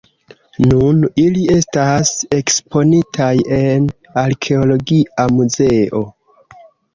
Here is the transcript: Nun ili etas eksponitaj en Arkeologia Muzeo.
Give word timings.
Nun 0.69 1.01
ili 1.23 1.43
etas 1.55 2.13
eksponitaj 2.37 3.29
en 3.59 3.85
Arkeologia 4.23 5.29
Muzeo. 5.37 6.03